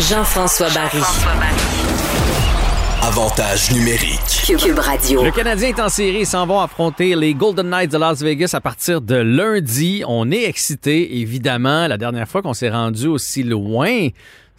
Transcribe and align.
Jean-François 0.00 0.70
Barry. 0.70 1.02
Avantage 3.02 3.70
numérique. 3.70 4.56
Cube 4.58 4.78
Radio. 4.78 5.22
Le 5.22 5.30
Canadien 5.30 5.68
est 5.68 5.80
en 5.80 5.90
série. 5.90 6.20
Ils 6.20 6.26
s'en 6.26 6.46
vont 6.46 6.60
affronter 6.60 7.14
les 7.14 7.34
Golden 7.34 7.68
Knights 7.68 7.92
de 7.92 7.98
Las 7.98 8.22
Vegas 8.22 8.52
à 8.54 8.62
partir 8.62 9.02
de 9.02 9.16
lundi. 9.16 10.02
On 10.08 10.30
est 10.30 10.44
excités, 10.44 11.20
évidemment. 11.20 11.86
La 11.86 11.98
dernière 11.98 12.26
fois 12.26 12.40
qu'on 12.40 12.54
s'est 12.54 12.70
rendu 12.70 13.08
aussi 13.08 13.42
loin, 13.42 14.08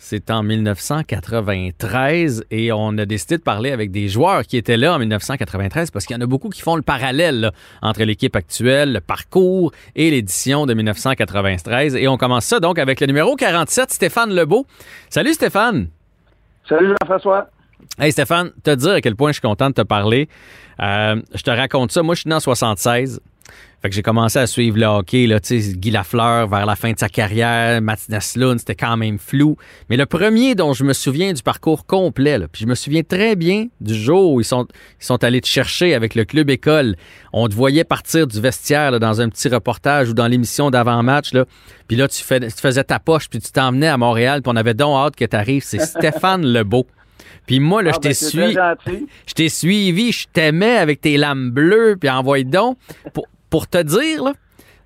c'est 0.03 0.31
en 0.31 0.41
1993 0.41 2.45
et 2.49 2.71
on 2.71 2.97
a 2.97 3.05
décidé 3.05 3.37
de 3.37 3.43
parler 3.43 3.71
avec 3.71 3.91
des 3.91 4.07
joueurs 4.07 4.41
qui 4.41 4.57
étaient 4.57 4.75
là 4.75 4.95
en 4.95 4.99
1993 4.99 5.91
parce 5.91 6.07
qu'il 6.07 6.15
y 6.15 6.19
en 6.19 6.23
a 6.23 6.25
beaucoup 6.25 6.49
qui 6.49 6.61
font 6.61 6.75
le 6.75 6.81
parallèle 6.81 7.39
là, 7.39 7.51
entre 7.83 8.03
l'équipe 8.03 8.35
actuelle, 8.35 8.93
le 8.93 8.99
parcours 8.99 9.71
et 9.95 10.09
l'édition 10.09 10.65
de 10.65 10.73
1993. 10.73 11.95
Et 11.95 12.07
on 12.07 12.17
commence 12.17 12.45
ça 12.45 12.59
donc 12.59 12.79
avec 12.79 12.99
le 12.99 13.05
numéro 13.05 13.35
47, 13.35 13.91
Stéphane 13.91 14.33
Lebeau. 14.33 14.65
Salut 15.07 15.33
Stéphane. 15.33 15.87
Salut 16.67 16.87
Jean-François. 16.87 17.51
Hey 17.99 18.11
Stéphane, 18.11 18.49
te 18.63 18.73
dire 18.73 18.93
à 18.93 19.01
quel 19.01 19.15
point 19.15 19.29
je 19.29 19.33
suis 19.33 19.41
content 19.41 19.69
de 19.69 19.75
te 19.75 19.83
parler. 19.83 20.29
Euh, 20.81 21.21
je 21.35 21.43
te 21.43 21.51
raconte 21.51 21.91
ça. 21.91 22.01
Moi, 22.01 22.15
je 22.15 22.21
suis 22.21 22.29
né 22.29 22.35
en 22.35 22.39
76. 22.39 23.21
Fait 23.81 23.89
que 23.89 23.95
j'ai 23.95 24.03
commencé 24.03 24.37
à 24.37 24.45
suivre 24.45 24.77
le 24.77 24.85
hockey, 24.85 25.25
là, 25.25 25.39
tu 25.39 25.59
sais, 25.59 25.73
Guy 25.73 25.89
Lafleur 25.89 26.47
vers 26.47 26.67
la 26.67 26.75
fin 26.75 26.91
de 26.91 26.99
sa 26.99 27.09
carrière, 27.09 27.81
Mathias 27.81 28.35
Lund, 28.35 28.59
c'était 28.59 28.75
quand 28.75 28.95
même 28.95 29.17
flou. 29.17 29.57
Mais 29.89 29.97
le 29.97 30.05
premier 30.05 30.53
dont 30.53 30.73
je 30.73 30.83
me 30.83 30.93
souviens 30.93 31.33
du 31.33 31.41
parcours 31.41 31.87
complet, 31.87 32.37
là, 32.37 32.47
puis 32.47 32.61
je 32.61 32.67
me 32.67 32.75
souviens 32.75 33.01
très 33.01 33.35
bien 33.35 33.67
du 33.79 33.95
jour 33.95 34.33
où 34.33 34.39
ils 34.39 34.45
sont, 34.45 34.67
ils 34.99 35.05
sont 35.05 35.23
allés 35.23 35.41
te 35.41 35.47
chercher 35.47 35.95
avec 35.95 36.13
le 36.13 36.25
club 36.25 36.51
école. 36.51 36.95
On 37.33 37.47
te 37.47 37.55
voyait 37.55 37.83
partir 37.83 38.27
du 38.27 38.39
vestiaire 38.39 38.91
là, 38.91 38.99
dans 38.99 39.19
un 39.19 39.29
petit 39.29 39.49
reportage 39.49 40.09
ou 40.09 40.13
dans 40.13 40.27
l'émission 40.27 40.69
d'avant-match, 40.69 41.33
là. 41.33 41.45
Puis 41.87 41.97
là, 41.97 42.07
tu, 42.07 42.23
fais, 42.23 42.39
tu 42.39 42.51
faisais 42.51 42.83
ta 42.83 42.99
poche, 42.99 43.29
puis 43.29 43.39
tu 43.39 43.51
t'emmenais 43.51 43.87
à 43.87 43.97
Montréal, 43.97 44.43
puis 44.43 44.51
on 44.53 44.57
avait 44.57 44.75
donc 44.75 44.95
hâte 44.95 45.15
que 45.15 45.25
tu 45.25 45.35
arrives. 45.35 45.63
C'est 45.63 45.79
Stéphane 45.85 46.45
Lebeau. 46.45 46.85
Puis 47.47 47.59
moi, 47.59 47.81
là, 47.81 47.91
Ah, 47.93 47.95
je 47.95 47.99
t'ai 47.99 48.09
ben, 48.09 48.13
suivi. 48.13 49.01
Je 49.25 49.33
t'ai 49.33 49.49
suivi, 49.49 50.11
je 50.11 50.27
t'aimais 50.31 50.77
avec 50.77 51.01
tes 51.01 51.17
lames 51.17 51.49
bleues, 51.49 51.97
puis 51.99 52.09
envoie 52.11 52.43
donc. 52.43 52.77
Pour, 53.13 53.25
pour 53.51 53.67
te 53.67 53.77
dire, 53.83 54.33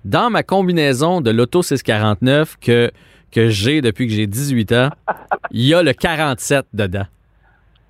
dans 0.04 0.28
ma 0.28 0.42
combinaison 0.42 1.22
de 1.22 1.30
l'Auto 1.30 1.62
649 1.62 2.56
que, 2.60 2.90
que 3.30 3.48
j'ai 3.48 3.80
depuis 3.80 4.06
que 4.06 4.12
j'ai 4.12 4.26
18 4.26 4.72
ans, 4.72 4.90
il 5.52 5.62
y 5.66 5.72
a 5.72 5.82
le 5.82 5.94
47 5.94 6.66
dedans. 6.74 7.06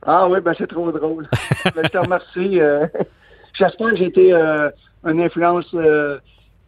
Ah 0.07 0.29
oui, 0.29 0.39
ben 0.41 0.55
c'est 0.57 0.69
trop 0.69 0.93
drôle. 0.93 1.29
Ben, 1.65 1.83
je 1.83 1.89
te 1.89 1.99
remercie. 1.99 2.61
euh, 2.61 2.87
J'espère 3.55 3.91
que 3.91 3.97
j'ai 3.97 4.05
été 4.05 4.33
euh, 4.33 4.71
une 5.05 5.21
influence 5.21 5.67
euh, 5.75 6.19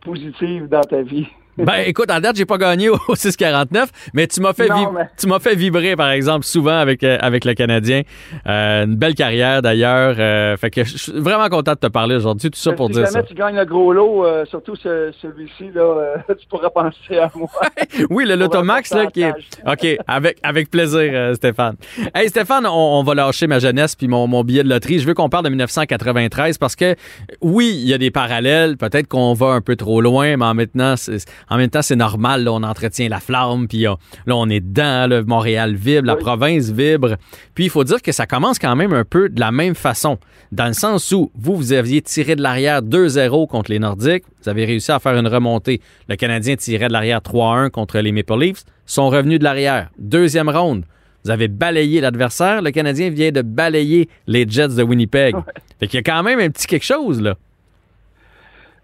positive 0.03 0.69
dans 0.69 0.81
ta 0.81 1.03
vie. 1.03 1.29
Ben 1.59 1.83
écoute, 1.87 2.11
en 2.11 2.21
date, 2.21 2.37
j'ai 2.37 2.47
pas 2.47 2.59
gagné 2.59 2.89
au 2.89 2.99
649, 3.15 3.91
mais 4.15 4.27
tu 4.27 4.41
m'as 4.41 4.53
fait, 4.53 4.69
Non, 4.69 4.77
vi- 4.77 4.87
mais- 4.95 5.09
tu 5.19 5.27
m'as 5.27 5.39
fait 5.39 5.55
vibrer, 5.55 5.97
par 5.97 6.11
exemple, 6.11 6.45
souvent 6.45 6.77
avec, 6.79 7.03
euh, 7.05 7.19
avec 7.21 7.45
le 7.45 7.55
Canadien. 7.55 8.03
Euh, 8.47 8.85
une 8.85 8.97
belle 8.97 9.15
carrière, 9.15 9.63
d'ailleurs. 9.63 10.17
Euh, 10.19 10.57
fait 10.57 10.71
que 10.71 10.85
je 10.85 10.97
suis 10.97 11.13
vraiment 11.13 11.49
content 11.49 11.73
de 11.73 11.79
te 11.79 11.87
parler 11.89 12.15
aujourd'hui. 12.17 12.51
Tout 12.51 12.59
ça 12.59 12.73
pour 12.73 12.87
si 12.89 12.93
dire 12.95 13.05
jamais 13.07 13.13
ça. 13.21 13.23
tu 13.23 13.35
gagnes 13.35 13.57
le 13.57 13.65
gros 13.65 13.93
lot, 13.93 14.25
euh, 14.25 14.45
surtout 14.47 14.77
ce- 14.77 15.13
celui-ci, 15.21 15.71
là, 15.75 15.83
euh, 15.83 16.17
tu 16.41 16.47
pourras 16.49 16.71
penser 16.71 17.19
à 17.19 17.31
moi. 17.35 17.49
Oui, 18.11 18.25
le 18.27 18.37
Lotomax, 18.37 18.95
là, 18.95 19.07
qui 19.07 19.23
est. 19.23 19.33
OK, 19.67 19.87
avec, 20.07 20.39
avec 20.43 20.71
plaisir, 20.71 20.99
euh, 21.13 21.35
Stéphane. 21.35 21.77
Hey, 22.15 22.29
Stéphane, 22.29 22.67
on, 22.67 22.71
on 22.99 23.03
va 23.03 23.15
lâcher 23.15 23.47
ma 23.47 23.59
jeunesse 23.59 23.95
puis 23.97 24.09
mon, 24.09 24.27
mon 24.27 24.45
billet 24.45 24.63
de 24.63 24.69
loterie. 24.69 24.99
Je 24.99 25.07
veux 25.07 25.15
qu'on 25.15 25.29
parle 25.29 25.45
de 25.45 25.49
1993 25.51 26.59
parce 26.59 26.77
que, 26.77 26.95
oui, 27.41 27.73
il 27.83 27.89
y 27.89 27.95
a 27.95 27.99
des 27.99 28.11
parallèles. 28.11 28.77
Peut-être 28.77 29.09
qu'on 29.09 29.33
va 29.35 29.49
un 29.49 29.61
peu 29.61 29.77
trop 29.77 30.01
loin, 30.01 30.37
mais 30.37 30.45
en, 30.45 30.55
maintenant, 30.55 30.97
c'est- 30.97 31.25
en 31.51 31.57
même 31.57 31.71
temps, 31.71 31.83
c'est 31.83 31.97
normal. 31.97 32.45
Là, 32.45 32.53
on 32.53 32.63
entretient 32.63 33.09
la 33.09 33.21
flamme, 33.21 33.69
puis 33.69 33.87
euh, 33.87 33.95
là, 34.27 34.37
on 34.37 34.49
est 34.49 34.61
dedans. 34.61 35.07
là, 35.07 35.23
Montréal 35.23 35.75
vibre, 35.75 36.07
la 36.07 36.15
Oui. 36.15 36.21
province 36.23 36.71
vibre. 36.71 37.17
Puis, 37.55 37.65
il 37.65 37.71
faut 37.71 37.85
dire 37.85 38.03
que 38.03 38.13
ça 38.13 38.27
commence 38.27 38.59
quand 38.59 38.77
même 38.77 38.93
un 38.93 39.05
peu 39.05 39.29
de 39.29 39.41
la 39.41 39.51
même 39.51 39.75
façon, 39.75 40.19
dans 40.53 40.67
le 40.67 40.73
sens 40.73 41.11
où 41.13 41.31
vous, 41.35 41.57
vous 41.57 41.73
aviez 41.73 42.03
tiré 42.03 42.37
de 42.37 42.43
l'arrière 42.43 42.83
2-0 42.83 43.47
contre 43.49 43.71
les 43.71 43.79
Nordiques. 43.79 44.25
Vous 44.43 44.49
avez 44.49 44.65
réussi 44.65 44.91
à 44.93 44.99
faire 44.99 45.17
une 45.17 45.27
remontée. 45.29 45.81
Le 46.09 46.17
Canadien 46.17 46.57
tirait 46.57 46.89
de 46.89 46.93
l'arrière 46.93 47.21
3-1 47.21 47.71
contre 47.71 47.99
les 47.99 48.13
Maple 48.13 48.39
Leafs. 48.39 48.65
Sont 48.87 49.09
revenus 49.09 49.39
de 49.39 49.45
l'arrière. 49.45 49.91
Deuxième 49.99 50.49
ronde. 50.49 50.85
Vous 51.25 51.31
avez 51.31 51.49
balayé 51.49 52.01
l'adversaire. 52.01 52.63
Le 52.63 52.71
Canadien 52.71 53.11
vient 53.11 53.31
de 53.33 53.43
balayer 53.43 54.09
les 54.27 54.49
Jets 54.49 54.69
de 54.69 54.83
Winnipeg. 54.83 55.35
Fait 55.81 55.87
qu'il 55.89 55.99
y 55.99 56.01
a 56.01 56.03
quand 56.03 56.23
même 56.23 56.39
un 56.41 56.49
petit 56.49 56.67
quelque 56.67 56.85
chose, 56.87 57.21
là. 57.21 57.35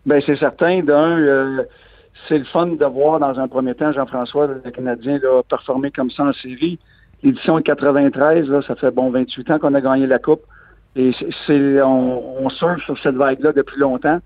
Ben 0.05 0.21
c'est 0.27 0.37
certain. 0.39 0.83
D'un, 0.83 1.19
euh, 1.19 1.63
c'est 2.29 2.39
le 2.39 2.45
fun 2.45 2.67
de 2.67 2.85
voir 2.85 3.21
dans 3.21 3.39
un 3.39 3.49
premier 3.49 3.75
temps 3.75 3.93
Jean-François, 3.93 4.47
le 4.47 4.71
Canadien, 4.71 5.19
là, 5.23 5.43
performer 5.49 5.91
comme 5.91 6.11
ça 6.11 6.25
en 6.25 6.33
série. 6.33 6.79
L'édition 7.23 7.57
de 7.57 7.63
93, 7.63 8.49
là, 8.49 8.63
ça 8.63 8.75
fait 8.75 8.91
bon 8.91 9.11
28 9.11 9.51
ans 9.51 9.59
qu'on 9.59 9.75
a 9.75 9.81
gagné 9.81 10.07
la 10.07 10.19
Coupe. 10.19 10.43
Et 10.97 11.13
c'est 11.47 11.83
on, 11.83 12.45
on 12.45 12.49
surfe 12.51 12.83
sur 12.85 12.99
cette 12.99 13.17
vague-là 13.17 13.53
depuis 13.53 13.79
longtemps. 13.79 14.21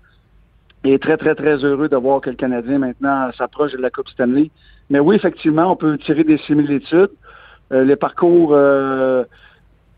Et 0.83 0.97
très, 0.97 1.17
très, 1.17 1.35
très 1.35 1.57
heureux 1.57 1.89
de 1.89 1.97
voir 1.97 2.21
que 2.21 2.29
le 2.29 2.35
Canadien 2.35 2.79
maintenant 2.79 3.31
s'approche 3.37 3.73
de 3.73 3.77
la 3.77 3.89
Coupe 3.89 4.07
Stanley. 4.09 4.49
Mais 4.89 4.99
oui, 4.99 5.15
effectivement, 5.15 5.71
on 5.71 5.75
peut 5.75 5.97
tirer 5.97 6.23
des 6.23 6.37
similitudes. 6.39 7.11
Euh, 7.71 7.83
le 7.83 7.95
parcours 7.95 8.51
euh, 8.53 9.23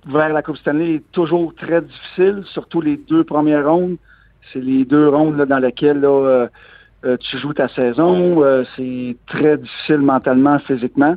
vers 0.07 0.29
la 0.29 0.41
Coupe 0.41 0.57
Stanley 0.57 0.95
est 0.95 1.11
toujours 1.11 1.53
très 1.55 1.81
difficile, 1.81 2.43
surtout 2.45 2.81
les 2.81 2.97
deux 2.97 3.23
premières 3.23 3.67
rondes. 3.67 3.97
C'est 4.51 4.59
les 4.59 4.85
deux 4.85 5.07
rondes 5.07 5.37
là, 5.37 5.45
dans 5.45 5.59
lesquelles 5.59 5.99
là, 5.99 6.09
euh, 6.09 6.47
euh, 7.05 7.17
tu 7.17 7.37
joues 7.37 7.53
ta 7.53 7.67
saison. 7.69 8.43
Euh, 8.43 8.63
c'est 8.75 9.17
très 9.27 9.57
difficile 9.57 9.99
mentalement, 9.99 10.59
physiquement. 10.59 11.15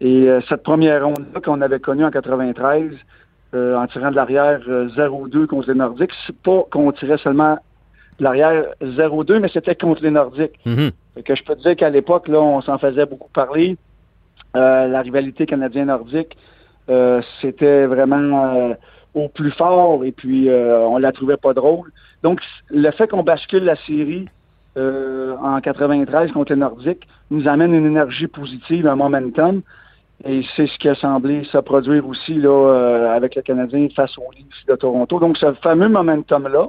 Et 0.00 0.28
euh, 0.28 0.40
cette 0.48 0.62
première 0.62 1.04
ronde-là 1.04 1.40
qu'on 1.40 1.60
avait 1.60 1.80
connue 1.80 2.04
en 2.04 2.10
93, 2.10 2.92
euh, 3.54 3.76
en 3.76 3.86
tirant 3.86 4.10
de 4.10 4.16
l'arrière 4.16 4.60
euh, 4.68 4.88
0-2 4.88 5.46
contre 5.46 5.68
les 5.68 5.74
Nordiques, 5.74 6.12
c'est 6.26 6.36
pas 6.36 6.64
qu'on 6.70 6.92
tirait 6.92 7.18
seulement 7.18 7.58
de 8.18 8.24
l'arrière 8.24 8.64
0-2, 8.82 9.38
mais 9.40 9.48
c'était 9.48 9.74
contre 9.74 10.02
les 10.02 10.10
Nordiques. 10.10 10.58
Fait 11.14 11.22
que 11.22 11.34
je 11.34 11.42
peux 11.44 11.54
te 11.54 11.62
dire 11.62 11.76
qu'à 11.76 11.90
l'époque, 11.90 12.28
là, 12.28 12.40
on 12.40 12.60
s'en 12.60 12.78
faisait 12.78 13.06
beaucoup 13.06 13.30
parler. 13.30 13.76
Euh, 14.54 14.86
la 14.86 15.02
rivalité 15.02 15.46
canadienne-nordique, 15.46 16.36
euh, 16.88 17.20
c'était 17.40 17.86
vraiment 17.86 18.54
euh, 18.54 18.74
au 19.14 19.28
plus 19.28 19.50
fort 19.50 20.04
et 20.04 20.12
puis 20.12 20.48
euh, 20.48 20.78
on 20.80 20.98
la 20.98 21.12
trouvait 21.12 21.36
pas 21.36 21.52
drôle. 21.52 21.90
Donc, 22.22 22.40
le 22.70 22.90
fait 22.90 23.08
qu'on 23.08 23.22
bascule 23.22 23.64
la 23.64 23.76
série 23.76 24.28
euh, 24.76 25.36
en 25.42 25.60
93 25.60 26.32
contre 26.32 26.52
les 26.52 26.58
Nordiques 26.58 27.06
nous 27.30 27.48
amène 27.48 27.74
une 27.74 27.86
énergie 27.86 28.26
positive, 28.26 28.86
un 28.86 28.96
momentum. 28.96 29.62
Et 30.24 30.42
c'est 30.56 30.66
ce 30.66 30.78
qui 30.78 30.88
a 30.88 30.94
semblé 30.94 31.44
se 31.44 31.58
produire 31.58 32.06
aussi 32.06 32.34
là, 32.34 32.48
euh, 32.48 33.14
avec 33.14 33.34
le 33.34 33.42
Canadien 33.42 33.88
face 33.94 34.16
aux 34.18 34.30
Leafs 34.32 34.66
de 34.66 34.74
Toronto. 34.74 35.20
Donc, 35.20 35.36
ce 35.36 35.52
fameux 35.54 35.88
momentum-là, 35.88 36.68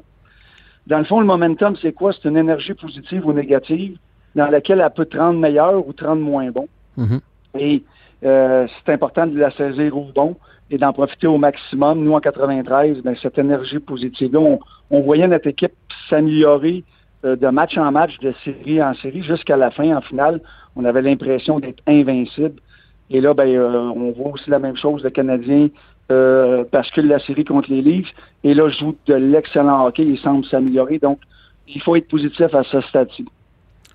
dans 0.87 0.97
le 0.99 1.03
fond, 1.05 1.19
le 1.19 1.25
momentum, 1.25 1.75
c'est 1.81 1.93
quoi? 1.93 2.11
C'est 2.13 2.27
une 2.27 2.37
énergie 2.37 2.73
positive 2.73 3.25
ou 3.25 3.33
négative 3.33 3.97
dans 4.35 4.47
laquelle 4.47 4.81
elle 4.81 4.93
peut 4.93 5.05
te 5.05 5.17
rendre 5.17 5.39
meilleur 5.39 5.85
ou 5.85 5.93
te 5.93 6.05
rendre 6.05 6.21
moins 6.21 6.49
bon. 6.51 6.67
Mhm. 6.97 7.19
Et 7.59 7.83
euh, 8.23 8.67
c'est 8.85 8.93
important 8.93 9.27
de 9.27 9.37
la 9.37 9.51
saisir 9.51 9.97
au 9.97 10.07
bon 10.13 10.35
et 10.69 10.77
d'en 10.77 10.91
profiter 10.91 11.27
au 11.27 11.37
maximum. 11.37 12.03
Nous, 12.03 12.13
en 12.13 12.19
93, 12.19 13.01
ben, 13.01 13.15
cette 13.21 13.37
énergie 13.37 13.79
positive-là, 13.79 14.39
on, 14.39 14.59
on 14.91 15.01
voyait 15.01 15.27
notre 15.27 15.47
équipe 15.47 15.73
s'améliorer 16.09 16.83
de 17.23 17.47
match 17.47 17.77
en 17.77 17.91
match, 17.91 18.17
de 18.19 18.33
série 18.43 18.81
en 18.81 18.93
série, 18.95 19.23
jusqu'à 19.23 19.57
la 19.57 19.71
fin, 19.71 19.95
en 19.95 20.01
finale. 20.01 20.41
On 20.75 20.85
avait 20.85 21.01
l'impression 21.01 21.59
d'être 21.59 21.81
invincible. 21.87 22.61
Et 23.09 23.21
là, 23.21 23.33
ben, 23.33 23.47
euh, 23.47 23.91
on 23.95 24.11
voit 24.11 24.33
aussi 24.33 24.49
la 24.49 24.59
même 24.59 24.75
chose. 24.75 25.03
Le 25.03 25.09
Canadien 25.09 25.69
euh, 26.11 26.65
bascule 26.71 27.07
la 27.07 27.19
série 27.19 27.45
contre 27.45 27.69
les 27.71 27.81
Leafs. 27.81 28.13
Et 28.43 28.53
là, 28.53 28.69
joue 28.69 28.95
de 29.05 29.13
l'excellent 29.15 29.85
hockey. 29.85 30.03
Il 30.03 30.17
semble 30.19 30.45
s'améliorer. 30.45 30.99
Donc, 30.99 31.19
il 31.67 31.81
faut 31.81 31.95
être 31.95 32.07
positif 32.07 32.53
à 32.53 32.63
ce 32.63 32.81
stade-ci. 32.81 33.25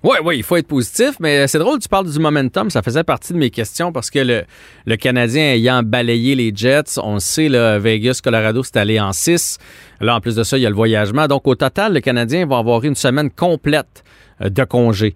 Oui, 0.03 0.17
oui, 0.21 0.35
il 0.37 0.43
faut 0.43 0.57
être 0.57 0.67
positif, 0.67 1.15
mais 1.21 1.47
c'est 1.47 1.59
drôle, 1.59 1.79
tu 1.79 1.87
parles 1.87 2.11
du 2.11 2.19
momentum, 2.19 2.69
ça 2.69 2.81
faisait 2.81 3.05
partie 3.05 3.31
de 3.31 3.37
mes 3.37 3.49
questions 3.49 3.93
parce 3.93 4.09
que 4.09 4.19
le, 4.19 4.43
le 4.85 4.95
Canadien 4.97 5.53
ayant 5.53 5.81
balayé 5.81 6.35
les 6.35 6.51
Jets, 6.53 6.99
on 7.01 7.13
le 7.13 7.19
sait, 7.21 7.47
là, 7.47 7.79
Vegas, 7.79 8.19
Colorado, 8.21 8.63
c'est 8.63 8.75
allé 8.75 8.99
en 8.99 9.13
6. 9.13 9.59
Là, 10.01 10.17
en 10.17 10.19
plus 10.19 10.35
de 10.35 10.43
ça, 10.43 10.57
il 10.57 10.61
y 10.61 10.65
a 10.65 10.69
le 10.69 10.75
voyagement. 10.75 11.27
Donc, 11.27 11.47
au 11.47 11.55
total, 11.55 11.93
le 11.93 12.01
Canadien 12.01 12.45
va 12.45 12.57
avoir 12.57 12.83
une 12.83 12.95
semaine 12.95 13.31
complète 13.31 14.03
euh, 14.41 14.49
de 14.49 14.63
congé. 14.65 15.15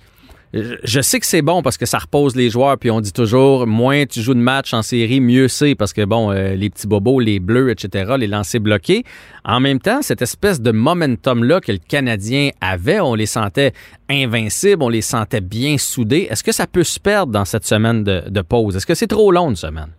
Je 0.54 1.02
sais 1.02 1.20
que 1.20 1.26
c'est 1.26 1.42
bon 1.42 1.62
parce 1.62 1.78
que 1.78 1.86
ça 1.86 1.98
repose 1.98 2.36
les 2.36 2.50
joueurs, 2.50 2.78
puis 2.78 2.90
on 2.90 3.02
dit 3.02 3.12
toujours, 3.12 3.68
moins 3.68 4.06
tu 4.06 4.22
joues 4.22 4.34
de 4.34 4.40
matchs 4.40 4.74
en 4.74 4.82
série, 4.82 5.20
mieux 5.20 5.50
c'est, 5.50 5.76
parce 5.76 5.92
que, 5.92 6.06
bon, 6.06 6.32
euh, 6.32 6.56
les 6.56 6.70
petits 6.70 6.88
bobos, 6.88 7.20
les 7.20 7.40
bleus, 7.40 7.70
etc., 7.70 8.16
les 8.18 8.28
lancers 8.28 8.62
bloqués. 8.62 9.04
En 9.44 9.60
même 9.60 9.80
temps, 9.80 10.02
cette 10.02 10.22
espèce 10.22 10.62
de 10.62 10.72
momentum-là 10.72 11.60
que 11.60 11.74
le 11.74 11.80
Canadien 11.80 12.52
avait, 12.62 13.02
on 13.02 13.14
les 13.14 13.26
sentait 13.26 13.74
invincibles, 14.10 14.84
on 14.84 14.90
les 14.90 15.02
sentait 15.02 15.42
bien 15.42 15.78
soudés. 15.78 16.28
Est-ce 16.30 16.44
que 16.46 16.54
ça 16.54 16.66
peut 16.66 16.86
se 16.86 17.00
perdre 17.00 17.34
dans 17.34 17.46
cette 17.46 17.66
semaine 17.66 18.04
de, 18.04 18.42
pause? 18.42 18.78
Est-ce 18.78 18.86
que 18.86 18.96
c'est 18.96 19.08
trop 19.08 19.32
long 19.32 19.50
une 19.50 19.58
semaine? 19.58 19.90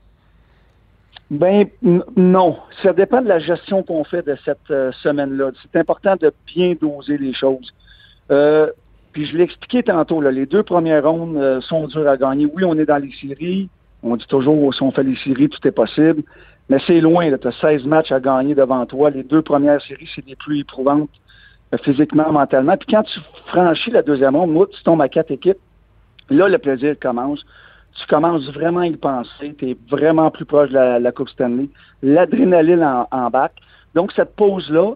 Ben 1.31 1.67
non. 2.17 2.57
Ça 2.83 2.95
dépend 2.95 3.21
de 3.21 3.29
la 3.29 3.39
gestion 3.39 3.83
qu'on 3.83 4.03
fait 4.05 4.27
de 4.27 4.35
cette 4.47 4.71
euh, 4.71 4.93
semaine-là. 5.03 5.51
C'est 5.61 5.79
important 5.79 6.17
de 6.19 6.33
bien 6.47 6.75
doser 6.81 7.19
les 7.19 7.35
choses. 7.35 7.75
Euh, 8.31 8.71
puis 9.13 9.27
je 9.27 9.37
l'ai 9.37 9.45
expliqué 9.45 9.83
tantôt, 9.83 10.21
les 10.21 10.47
deux 10.47 10.63
premières 10.63 11.09
rondes 11.09 11.37
euh, 11.37 11.61
sont 11.61 11.87
dures 11.87 12.09
à 12.09 12.17
gagner. 12.17 12.47
Oui, 12.55 12.65
on 12.65 12.79
est 12.79 12.87
dans 12.87 12.99
les 12.99 13.13
séries. 13.21 13.69
On 14.03 14.17
dit 14.17 14.27
toujours, 14.29 14.73
si 14.75 14.83
on 14.83 14.93
fait 14.93 15.03
les 15.03 15.17
séries, 15.17 15.49
tout 15.49 15.67
est 15.67 15.73
possible. 15.73 16.23
Mais 16.69 16.79
c'est 16.87 17.01
loin. 17.01 17.31
Tu 17.37 17.49
as 17.49 17.53
16 17.53 17.85
matchs 17.85 18.13
à 18.13 18.21
gagner 18.21 18.55
devant 18.55 18.85
toi. 18.87 19.11
Les 19.11 19.23
deux 19.23 19.43
premières 19.43 19.81
séries, 19.83 20.09
c'est 20.15 20.27
les 20.27 20.37
plus 20.37 20.61
éprouvantes 20.61 21.11
euh, 21.75 21.79
physiquement, 21.79 22.31
mentalement. 22.31 22.77
Puis 22.77 22.89
quand 22.95 23.03
tu 23.03 23.19
franchis 23.47 23.91
la 23.91 24.03
deuxième 24.03 24.37
ronde, 24.37 24.51
moi, 24.51 24.67
tu 24.71 24.83
tombes 24.83 25.03
à 25.03 25.09
quatre 25.09 25.31
équipes. 25.31 25.59
Là, 26.31 26.49
le 26.49 26.59
plaisir 26.59 26.95
commence. 27.01 27.45
Tu 27.99 28.07
commences 28.07 28.49
vraiment 28.53 28.81
à 28.81 28.87
y 28.87 28.97
penser. 28.97 29.55
Tu 29.59 29.71
es 29.71 29.77
vraiment 29.91 30.31
plus 30.31 30.45
proche 30.45 30.71
de 30.71 30.99
la, 30.99 31.13
Coupe 31.13 31.31
Stanley. 31.31 31.69
L'adrénaline 32.03 32.85
en, 33.11 33.31
bac. 33.31 33.53
Donc, 33.95 34.13
cette 34.13 34.37
pause-là, 34.37 34.93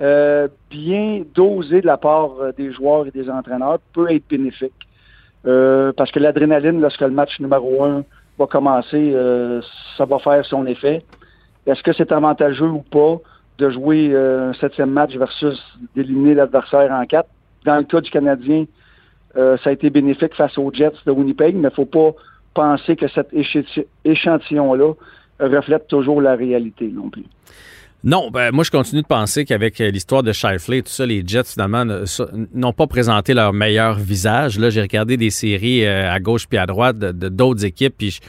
euh, 0.00 0.48
bien 0.70 1.22
dosée 1.34 1.80
de 1.80 1.86
la 1.86 1.96
part 1.96 2.32
euh, 2.40 2.52
des 2.52 2.72
joueurs 2.72 3.06
et 3.06 3.10
des 3.10 3.30
entraîneurs, 3.30 3.78
peut 3.92 4.10
être 4.10 4.28
bénéfique. 4.28 4.72
parce 5.42 6.10
que 6.10 6.18
l'adrénaline, 6.18 6.80
lorsque 6.80 7.00
le 7.00 7.10
match 7.10 7.38
numéro 7.40 7.84
un 7.84 8.04
va 8.38 8.46
commencer, 8.46 9.12
euh, 9.14 9.60
ça 9.96 10.04
va 10.04 10.18
faire 10.18 10.44
son 10.44 10.66
effet. 10.66 11.02
Est-ce 11.66 11.82
que 11.82 11.92
c'est 11.92 12.12
avantageux 12.12 12.68
ou 12.68 12.82
pas 12.82 13.18
de 13.58 13.70
jouer 13.70 14.10
euh, 14.12 14.50
un 14.50 14.52
septième 14.54 14.90
match 14.90 15.16
versus 15.16 15.60
d'éliminer 15.94 16.34
l'adversaire 16.34 16.90
en 16.92 17.04
quatre? 17.06 17.28
Dans 17.64 17.76
le 17.76 17.84
cas 17.84 18.00
du 18.00 18.10
Canadien, 18.10 18.66
euh, 19.36 19.56
ça 19.58 19.70
a 19.70 19.72
été 19.72 19.90
bénéfique 19.90 20.34
face 20.34 20.56
aux 20.58 20.72
Jets 20.72 20.92
de 21.04 21.10
Winnipeg, 21.10 21.54
mais 21.54 21.60
il 21.60 21.64
ne 21.64 21.70
faut 21.70 21.86
pas 21.86 22.12
penser 22.54 22.96
que 22.96 23.08
cet 23.08 23.28
échantillon-là 24.04 24.92
reflète 25.40 25.88
toujours 25.88 26.22
la 26.22 26.36
réalité 26.36 26.88
non 26.88 27.10
plus. 27.10 27.24
Non, 28.04 28.30
ben, 28.30 28.52
moi, 28.52 28.62
je 28.62 28.70
continue 28.70 29.02
de 29.02 29.06
penser 29.06 29.44
qu'avec 29.44 29.80
euh, 29.80 29.90
l'histoire 29.90 30.22
de 30.22 30.32
Shifley, 30.32 30.82
tout 30.82 30.90
ça, 30.90 31.06
les 31.06 31.24
Jets, 31.26 31.44
finalement, 31.44 31.84
n'ont 32.54 32.72
pas 32.72 32.86
présenté 32.86 33.34
leur 33.34 33.52
meilleur 33.52 33.98
visage. 33.98 34.58
Là, 34.58 34.70
j'ai 34.70 34.80
regardé 34.80 35.16
des 35.16 35.30
séries 35.30 35.84
euh, 35.84 36.12
à 36.12 36.20
gauche 36.20 36.46
puis 36.46 36.58
à 36.58 36.66
droite 36.66 36.98
de 36.98 37.28
d'autres 37.28 37.64
équipes, 37.64 37.94
puis 37.96 38.20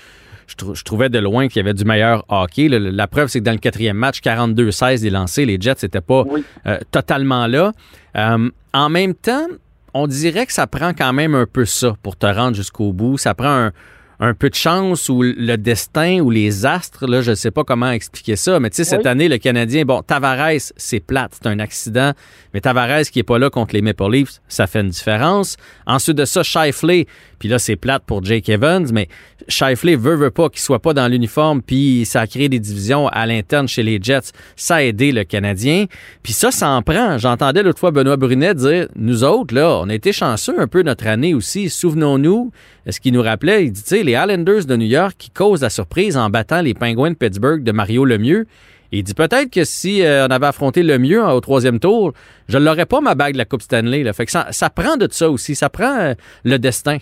je, 0.48 0.84
trouvais 0.84 1.10
de 1.10 1.19
loin 1.19 1.48
qu'il 1.48 1.58
y 1.58 1.60
avait 1.60 1.74
du 1.74 1.84
meilleur 1.84 2.25
hockey. 2.30 2.69
la 2.69 3.08
preuve, 3.08 3.28
c'est 3.28 3.40
que 3.40 3.44
dans 3.44 3.52
le 3.52 3.58
quatrième 3.58 3.98
match, 3.98 4.19
42-16 4.22 5.02
des 5.02 5.10
lancés, 5.10 5.46
les 5.46 5.58
Jets 5.60 5.75
n'étaient 5.84 6.02
pas 6.02 6.24
euh, 6.66 6.80
totalement 6.90 7.48
là. 7.48 7.74
en 8.16 8.90
même 8.90 9.13
temps, 9.13 9.46
on 9.94 10.08
dirait 10.08 10.46
que 10.46 10.54
ça 10.54 10.68
prend 10.68 10.94
quand 10.94 11.13
même 11.13 11.36
un 11.36 11.46
peu 11.46 11.66
ça 11.66 11.96
pour 12.02 12.16
te 12.16 12.25
rendre 12.25 12.56
jusqu'au 12.56 12.94
bout. 12.94 13.18
Ça 13.18 13.34
prend 13.34 13.50
un, 13.50 13.72
un 14.19 14.34
peu 14.34 14.50
de 14.50 14.56
chance 14.56 15.10
ou 15.10 15.22
le 15.22 15.56
destin 15.58 16.19
ou 16.22 16.31
les 16.31 16.66
astres, 16.66 17.06
là, 17.06 17.22
je 17.22 17.31
ne 17.31 17.36
sais 17.36 17.52
pas 17.52 17.64
comment 17.64 17.92
expliquer 17.92 18.36
ça, 18.36 18.60
mais 18.60 18.69
tu 18.69 18.78
sais, 18.78 18.84
cette 18.84 19.06
année, 19.06 19.30
le 19.30 19.38
Canadien, 19.38 19.86
bon, 19.86 20.02
Tavares, 20.02 20.72
c'est 20.75 21.00
plate, 21.00 21.34
c'est 21.36 21.48
un 21.48 21.60
accident, 21.60 22.14
mais 22.54 22.62
Tavares 22.62 23.04
qui 23.12 23.19
est 23.19 23.24
pas 23.24 23.38
là 23.38 23.50
contre 23.50 23.75
les 23.75 23.81
Maple 23.81 24.12
Leafs, 24.12 24.42
ça 24.48 24.66
fait 24.66 24.81
une 24.81 24.90
différence. 24.90 25.58
Ensuite 25.86 26.18
de 26.18 26.25
ça, 26.25 26.42
Shifley, 26.42 27.06
puis 27.38 27.48
là, 27.48 27.60
c'est 27.60 27.75
plate 27.75 28.04
pour 28.06 28.24
Jake 28.24 28.50
Evans, 28.50 28.88
mais 28.92 29.08
Shifley 29.48 29.96
veut, 29.96 30.16
veut 30.16 30.31
pas 30.31 30.50
qu'il 30.50 30.62
soit 30.62 30.81
pas 30.81 30.94
dans 30.94 31.08
l'uniforme, 31.08 31.62
puis 31.62 32.04
ça 32.06 32.22
a 32.22 32.28
créé 32.28 32.50
des 32.50 32.60
divisions 32.60 33.08
à 33.10 33.25
l'interne 33.25 33.68
chez 33.68 33.84
les 33.84 34.00
Jets. 34.02 34.31
Ça 34.56 34.78
a 34.78 34.84
aidé 34.84 35.12
le 35.12 35.24
Canadien. 35.24 35.86
Puis 36.24 36.34
ça, 36.34 36.52
ça 36.52 36.70
en 36.70 36.81
prend. 36.81 37.18
J'entendais 37.18 37.63
l'autre 37.63 37.80
fois 37.80 37.92
Benoît 37.92 38.18
Brunet 38.18 38.56
dire, 38.56 38.88
nous 38.96 39.24
autres, 39.24 39.54
là, 39.54 39.80
on 39.81 39.90
a 39.90 39.94
été 39.94 40.12
chanceux 40.12 40.60
un 40.60 40.68
peu 40.68 40.81
notre 40.81 41.08
année 41.08 41.34
aussi. 41.34 41.70
Souvenons-nous, 41.70 42.52
ce 42.90 43.00
qu'il 43.00 43.13
nous 43.13 43.22
rappelait, 43.22 43.66
il 43.66 43.72
dit, 43.72 43.84
tu 43.84 43.90
sais, 43.90 44.04
les 44.07 44.13
Islanders 44.13 44.65
de 44.65 44.75
New 44.75 44.88
York 44.88 45.15
qui 45.18 45.30
causent 45.30 45.62
la 45.62 45.69
surprise 45.69 46.18
en 46.18 46.30
battant 46.30 46.62
les 46.62 46.74
Penguins 46.74 47.12
de 47.12 47.15
Pittsburgh 47.15 47.63
de 47.63 47.71
Mario 47.71 48.06
Lemieux. 48.06 48.48
Il 48.94 49.04
dit 49.04 49.13
peut-être 49.13 49.51
que 49.51 49.65
si 49.65 50.01
euh, 50.01 50.25
on 50.27 50.31
avait 50.31 50.45
affronté 50.45 50.81
le 50.81 50.98
mieux 50.98 51.24
au 51.24 51.42
troisième 51.42 51.80
tour, 51.80 52.13
je 52.48 52.57
l'aurais 52.57 52.86
pas 52.86 53.01
ma 53.01 53.15
bague 53.15 53.33
de 53.33 53.38
la 53.38 53.44
Coupe 53.44 53.62
Stanley. 53.62 54.12
Fait 54.13 54.25
que 54.25 54.31
ça, 54.31 54.69
prend 54.69 54.95
de 54.95 55.07
ça 55.12 55.30
aussi. 55.30 55.56
Ça 55.56 55.69
prend 55.69 56.00
euh, 56.00 56.13
le 56.45 56.57
destin. 56.57 56.98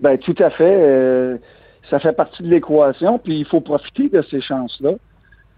Ben 0.00 0.18
tout 0.18 0.34
à 0.40 0.50
fait. 0.50 0.76
Euh, 0.82 1.36
ça 1.88 2.00
fait 2.00 2.12
partie 2.12 2.42
de 2.42 2.48
l'équation, 2.48 3.20
puis 3.20 3.38
il 3.38 3.46
faut 3.46 3.60
profiter 3.60 4.08
de 4.08 4.22
ces 4.28 4.40
chances-là. 4.40 4.94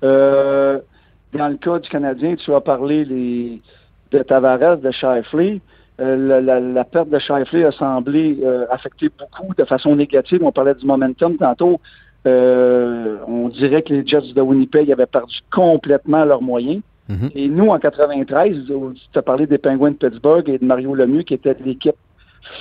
Dans 0.03 1.49
le 1.49 1.57
cas 1.57 1.79
du 1.79 1.89
Canadien, 1.89 2.37
tu 2.37 2.53
as 2.53 2.61
parlé 2.61 3.05
de 3.07 4.23
Tavares, 4.23 4.77
de 4.77 4.91
Shifley. 4.91 5.61
Euh, 6.01 6.41
la, 6.41 6.85
perte 6.85 7.09
de 7.09 7.19
Shifley 7.19 7.65
a 7.65 7.71
semblé 7.71 8.43
affecter 8.71 9.11
beaucoup 9.17 9.55
de 9.55 9.65
façon 9.65 9.95
négative. 9.95 10.41
On 10.43 10.53
parlait 10.53 10.75
du 10.75 10.87
momentum 10.87 11.37
tantôt. 11.37 11.81
on 12.27 13.49
dirait 13.49 13.83
que 13.83 13.95
les 13.95 14.07
Jets 14.07 14.33
de 14.35 14.41
Winnipeg 14.41 14.91
avaient 14.91 15.07
perdu 15.07 15.39
complètement 15.51 16.25
leurs 16.25 16.43
moyens. 16.43 16.83
Mm-hmm. 17.11 17.31
Et 17.35 17.49
nous, 17.49 17.69
en 17.69 17.79
93, 17.79 18.67
tu 18.67 19.19
as 19.19 19.23
parlé 19.23 19.47
des 19.47 19.59
Penguins 19.59 19.91
de 19.91 19.97
Pittsburgh 19.97 20.49
et 20.49 20.59
de 20.59 20.65
Mario 20.65 20.95
Lemieux, 20.95 21.23
qui 21.23 21.35
était 21.35 21.57
l'équipe 21.65 21.97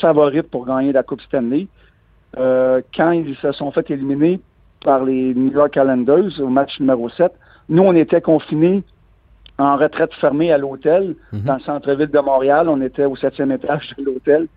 favorite 0.02 0.50
pour 0.50 0.66
gagner 0.66 0.92
la 0.92 1.04
Coupe 1.04 1.22
Stanley. 1.22 1.68
Euh, 2.38 2.82
quand 2.96 3.12
ils 3.12 3.36
se 3.38 3.52
sont 3.52 3.72
fait 3.72 3.90
éliminer 3.92 4.40
par 4.84 5.04
les 5.06 5.34
New 5.34 5.52
York 5.52 5.76
Islanders 5.76 6.40
au 6.42 6.48
match 6.48 6.80
numéro 6.80 7.10
7, 7.10 7.32
nous, 7.70 7.84
on 7.84 7.96
était 7.96 8.22
confinés 8.22 8.84
en 9.60 9.78
retraite 9.78 10.14
fermée 10.16 10.52
à 10.52 10.58
l'hôtel 10.58 11.16
mhm. 11.32 11.42
dans 11.42 11.56
le 11.56 11.62
centre-ville 11.62 12.10
de 12.10 12.20
Montréal. 12.20 12.70
On 12.70 12.82
était 12.82 13.06
au 13.06 13.16
septième 13.16 13.52
étage 13.52 13.94
de 13.98 14.04
l'hôtel. 14.04 14.48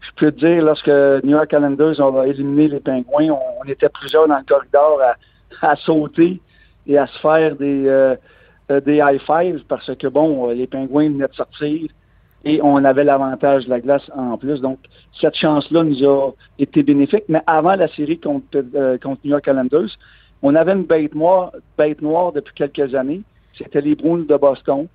Je 0.00 0.10
peux 0.16 0.32
te 0.32 0.38
dire, 0.38 0.64
lorsque 0.64 0.88
New 0.88 1.30
York 1.30 1.52
Islanders 1.52 2.00
ont 2.00 2.22
éliminé 2.22 2.68
les 2.68 2.80
Pingouins, 2.80 3.30
on, 3.30 3.68
était 3.68 3.88
plusieurs 3.88 4.28
dans 4.28 4.38
le 4.38 4.44
corridor 4.44 5.00
à, 5.62 5.76
sauter 5.76 6.40
et 6.86 6.98
à 6.98 7.06
se 7.06 7.18
faire 7.18 7.56
des, 7.56 7.86
euh, 7.86 8.14
euh, 8.70 8.80
des 8.80 8.96
high 8.96 9.20
fives 9.20 9.64
parce 9.68 9.94
que, 9.96 10.06
bon, 10.06 10.48
les 10.50 10.66
Pingouins 10.66 11.08
venaient 11.08 11.28
de 11.28 11.34
sortir 11.34 11.88
et 12.46 12.60
on 12.62 12.84
avait 12.84 13.02
l'avantage 13.04 13.64
de 13.64 13.70
la 13.70 13.80
glace 13.80 14.08
en 14.14 14.38
plus. 14.38 14.60
Donc, 14.60 14.78
cette 15.20 15.34
chance-là 15.34 15.82
nous 15.82 16.04
a 16.04 16.32
été 16.60 16.84
bénéfique. 16.84 17.24
Mais 17.28 17.42
avant 17.46 17.74
la 17.74 17.88
série 17.88 18.20
contre, 18.20 18.46
euh, 18.54 18.96
contre 18.98 19.20
New 19.24 19.32
York 19.32 19.44
Islanders, 19.48 19.90
on 20.42 20.54
avait 20.54 20.72
une 20.72 20.84
bête 20.84 21.14
noire, 21.14 21.50
bête 21.76 22.00
noire 22.00 22.32
depuis 22.32 22.54
quelques 22.54 22.94
années. 22.94 23.22
C'était 23.58 23.80
les 23.80 23.94
Bruins 23.94 24.24
de 24.28 24.36
Boston. 24.36 24.86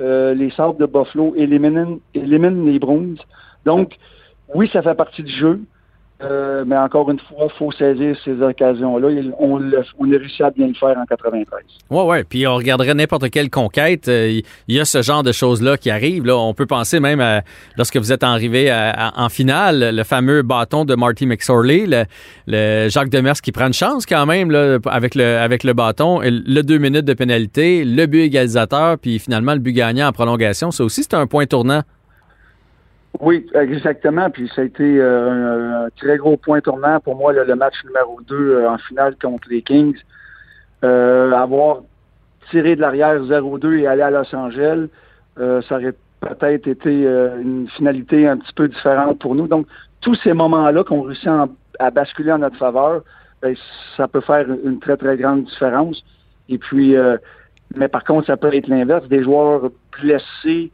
Euh, 0.00 0.34
les 0.34 0.50
Sables 0.50 0.78
de 0.78 0.86
Buffalo 0.86 1.34
éliminent, 1.36 1.98
éliminent 2.14 2.64
les 2.64 2.78
Bruins. 2.78 3.16
Donc, 3.64 3.96
oui, 4.54 4.68
ça 4.72 4.82
fait 4.82 4.94
partie 4.94 5.22
du 5.22 5.32
jeu. 5.32 5.60
Euh, 6.20 6.64
mais 6.66 6.76
encore 6.76 7.10
une 7.10 7.20
fois, 7.20 7.46
il 7.46 7.56
faut 7.56 7.70
saisir 7.70 8.16
ces 8.24 8.42
occasions-là. 8.42 9.08
On, 9.38 9.60
on, 9.98 10.12
a 10.12 10.18
réussi 10.18 10.42
à 10.42 10.50
bien 10.50 10.66
le 10.66 10.74
faire 10.74 10.96
en 10.98 11.04
93. 11.04 11.60
Oui, 11.90 12.02
oui. 12.06 12.16
Puis 12.28 12.46
on 12.46 12.56
regarderait 12.56 12.94
n'importe 12.94 13.30
quelle 13.30 13.50
conquête. 13.50 14.08
Euh, 14.08 14.40
il 14.66 14.74
y 14.74 14.80
a 14.80 14.84
ce 14.84 15.00
genre 15.02 15.22
de 15.22 15.30
choses-là 15.30 15.76
qui 15.76 15.90
arrivent. 15.90 16.26
Là. 16.26 16.36
On 16.36 16.54
peut 16.54 16.66
penser 16.66 16.98
même 16.98 17.20
à, 17.20 17.42
lorsque 17.76 17.96
vous 17.96 18.12
êtes 18.12 18.24
arrivé 18.24 18.72
en 19.16 19.28
finale, 19.28 19.94
le 19.94 20.02
fameux 20.02 20.42
bâton 20.42 20.84
de 20.84 20.96
Marty 20.96 21.26
McSorley, 21.26 21.86
le, 22.46 22.88
Jacques 22.88 23.10
Demers 23.10 23.40
qui 23.40 23.52
prend 23.52 23.68
une 23.68 23.72
chance 23.72 24.04
quand 24.04 24.26
même 24.26 24.50
là, 24.50 24.78
avec, 24.86 25.14
le, 25.14 25.38
avec 25.38 25.62
le 25.62 25.72
bâton, 25.72 26.20
le 26.22 26.62
deux 26.62 26.78
minutes 26.78 27.04
de 27.04 27.14
pénalité, 27.14 27.84
le 27.84 28.06
but 28.06 28.22
égalisateur, 28.22 28.98
puis 28.98 29.20
finalement 29.20 29.52
le 29.52 29.60
but 29.60 29.72
gagnant 29.72 30.08
en 30.08 30.12
prolongation. 30.12 30.72
Ça 30.72 30.82
aussi, 30.82 31.02
c'est 31.04 31.14
un 31.14 31.26
point 31.26 31.46
tournant. 31.46 31.82
Oui, 33.20 33.46
exactement. 33.54 34.30
Puis 34.30 34.50
ça 34.54 34.62
a 34.62 34.64
été 34.64 34.98
euh, 35.00 35.86
un, 35.86 35.90
très 35.96 36.16
gros 36.18 36.36
point 36.36 36.60
tournant 36.60 37.00
pour 37.00 37.16
moi, 37.16 37.32
le 37.32 37.54
match 37.56 37.74
numéro 37.84 38.20
2 38.28 38.36
euh, 38.36 38.70
en 38.70 38.78
finale 38.78 39.16
contre 39.20 39.48
les 39.50 39.62
Kings. 39.62 39.96
Euh, 40.84 41.32
avoir 41.32 41.78
tiré 42.50 42.76
de 42.76 42.80
l'arrière 42.80 43.20
0-2 43.20 43.78
et 43.78 43.86
aller 43.86 44.02
à 44.02 44.10
Los 44.10 44.34
Angeles, 44.34 44.88
ça 45.36 45.76
aurait 45.76 45.94
peut-être 46.20 46.66
été 46.66 47.02
une 47.02 47.68
finalité 47.76 48.26
un 48.26 48.38
petit 48.38 48.52
peu 48.54 48.68
différente 48.68 49.18
pour 49.18 49.34
nous. 49.34 49.46
Donc, 49.46 49.66
tous 50.00 50.14
ces 50.16 50.32
moments-là 50.32 50.82
qu'on 50.82 51.02
réussit 51.02 51.28
à 51.78 51.90
basculer 51.90 52.32
en 52.32 52.38
notre 52.38 52.56
faveur, 52.56 53.02
ben, 53.42 53.54
ça 53.96 54.08
peut 54.08 54.22
faire 54.22 54.46
une 54.64 54.80
très, 54.80 54.96
très 54.96 55.16
grande 55.16 55.44
différence. 55.44 56.02
Et 56.48 56.58
puis, 56.58 56.96
mais 57.76 57.88
par 57.88 58.02
contre, 58.04 58.26
ça 58.26 58.36
peut 58.36 58.52
être 58.54 58.66
l'inverse. 58.66 59.06
Des 59.08 59.22
joueurs 59.22 59.70
blessés, 60.00 60.72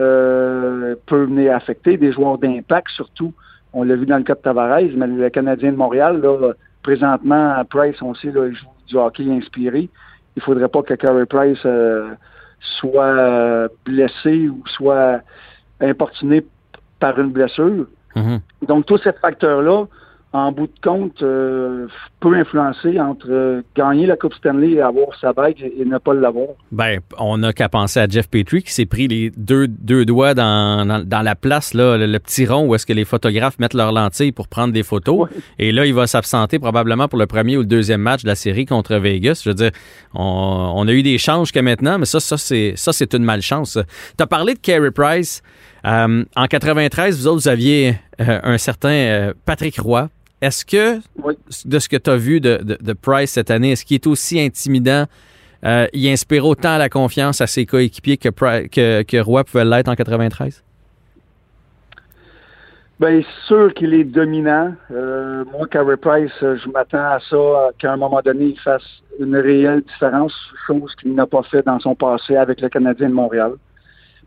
euh, 0.00 0.94
peut 1.06 1.24
venir 1.24 1.54
affecter 1.54 1.96
des 1.96 2.12
joueurs 2.12 2.38
d'impact, 2.38 2.88
surtout. 2.90 3.32
On 3.72 3.82
l'a 3.82 3.96
vu 3.96 4.06
dans 4.06 4.18
le 4.18 4.24
cas 4.24 4.34
de 4.34 4.40
Tavares, 4.40 4.80
mais 4.96 5.06
le 5.06 5.30
Canadien 5.30 5.72
de 5.72 5.76
Montréal, 5.76 6.20
là, 6.20 6.52
présentement, 6.82 7.54
à 7.56 7.64
Price, 7.64 8.00
on 8.02 8.14
sait, 8.14 8.30
là, 8.30 8.46
il 8.46 8.54
joue 8.54 8.66
du 8.88 8.96
hockey 8.96 9.30
inspiré. 9.30 9.88
Il 10.36 10.42
faudrait 10.42 10.68
pas 10.68 10.82
que 10.82 10.94
Carey 10.94 11.26
Price 11.26 11.60
euh, 11.64 12.10
soit 12.60 13.68
blessé 13.84 14.48
ou 14.48 14.62
soit 14.66 15.20
importuné 15.80 16.44
par 17.00 17.18
une 17.18 17.30
blessure. 17.30 17.86
Mm-hmm. 18.16 18.40
Donc, 18.68 18.86
tous 18.86 18.98
ces 18.98 19.12
facteurs-là, 19.12 19.84
en 20.34 20.50
bout 20.50 20.66
de 20.66 20.80
compte, 20.82 21.22
euh, 21.22 21.86
peut 22.18 22.34
influencer 22.34 22.98
entre 22.98 23.30
euh, 23.30 23.62
gagner 23.76 24.04
la 24.04 24.16
Coupe 24.16 24.34
Stanley 24.34 24.72
et 24.72 24.80
avoir 24.80 25.16
sa 25.20 25.32
bague 25.32 25.62
et, 25.62 25.84
ne 25.84 25.96
pas 25.98 26.12
l'avoir. 26.12 26.48
Ben, 26.72 26.98
on 27.20 27.38
n'a 27.38 27.52
qu'à 27.52 27.68
penser 27.68 28.00
à 28.00 28.08
Jeff 28.08 28.28
Petrie 28.28 28.64
qui 28.64 28.72
s'est 28.72 28.84
pris 28.84 29.06
les 29.06 29.30
deux, 29.36 29.68
deux 29.68 30.04
doigts 30.04 30.34
dans, 30.34 31.04
dans, 31.04 31.22
la 31.22 31.34
place, 31.36 31.72
là, 31.72 31.96
le, 31.96 32.18
petit 32.18 32.46
rond 32.46 32.66
où 32.66 32.74
est-ce 32.74 32.84
que 32.84 32.92
les 32.92 33.04
photographes 33.04 33.60
mettent 33.60 33.74
leurs 33.74 33.92
lentilles 33.92 34.32
pour 34.32 34.48
prendre 34.48 34.72
des 34.72 34.82
photos. 34.82 35.28
Et 35.60 35.70
là, 35.70 35.86
il 35.86 35.94
va 35.94 36.08
s'absenter 36.08 36.58
probablement 36.58 37.06
pour 37.06 37.20
le 37.20 37.26
premier 37.26 37.56
ou 37.56 37.60
le 37.60 37.66
deuxième 37.66 38.00
match 38.00 38.24
de 38.24 38.28
la 38.28 38.34
série 38.34 38.66
contre 38.66 38.96
Vegas. 38.96 39.42
Je 39.44 39.50
veux 39.50 39.54
dire, 39.54 39.70
on, 40.14 40.84
a 40.88 40.92
eu 40.92 41.04
des 41.04 41.18
chances 41.18 41.46
jusqu'à 41.46 41.62
maintenant, 41.62 42.00
mais 42.00 42.06
ça, 42.06 42.18
ça, 42.18 42.36
c'est, 42.38 42.72
ça, 42.74 42.92
c'est 42.92 43.14
une 43.14 43.24
malchance. 43.24 43.78
Tu 44.18 44.22
as 44.22 44.26
parlé 44.26 44.54
de 44.54 44.58
Carey 44.58 44.90
Price. 44.90 45.42
Euh, 45.86 46.24
en 46.34 46.46
93, 46.46 47.18
vous 47.18 47.26
autres, 47.28 47.42
vous 47.42 47.48
aviez 47.48 47.94
un 48.18 48.58
certain 48.58 49.32
Patrick 49.44 49.78
Roy, 49.78 50.08
Est-ce 50.44 50.66
que, 50.66 51.00
de 51.64 51.78
ce 51.78 51.88
que 51.88 51.96
tu 51.96 52.10
as 52.10 52.16
vu 52.16 52.38
de, 52.38 52.58
de, 52.58 52.92
Price 52.92 53.30
cette 53.30 53.50
année, 53.50 53.72
est-ce 53.72 53.82
qu'il 53.82 53.94
est 53.94 54.06
aussi 54.06 54.38
intimidant? 54.38 55.06
Euh, 55.64 55.86
il 55.94 56.06
inspire 56.10 56.44
autant 56.44 56.76
la 56.76 56.90
confiance 56.90 57.40
à 57.40 57.46
ses 57.46 57.64
coéquipiers 57.64 58.18
que, 58.18 58.28
que, 58.28 59.02
que 59.02 59.16
Roy 59.22 59.42
pouvait 59.44 59.64
l'être 59.64 59.88
en 59.88 59.94
93? 59.94 60.62
Bien, 63.00 63.22
sûr 63.46 63.72
qu'il 63.72 63.94
est 63.94 64.04
dominant. 64.04 64.74
Euh, 64.90 65.44
moi, 65.50 65.66
Carey 65.66 65.96
Price, 65.96 66.30
euh, 66.42 66.58
je 66.62 66.68
m'attends 66.68 66.98
à 66.98 67.18
ça, 67.30 67.70
qu'à 67.78 67.94
un 67.94 67.96
moment 67.96 68.20
donné, 68.22 68.48
il 68.48 68.60
fasse 68.60 68.84
une 69.18 69.36
réelle 69.36 69.80
différence, 69.80 70.34
chose 70.66 70.94
qu'il 71.00 71.14
n'a 71.14 71.26
pas 71.26 71.42
fait 71.44 71.64
dans 71.64 71.80
son 71.80 71.94
passé 71.94 72.36
avec 72.36 72.60
le 72.60 72.68
Canadien 72.68 73.08
de 73.08 73.14
Montréal. 73.14 73.52